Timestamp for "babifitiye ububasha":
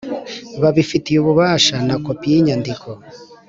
0.61-1.75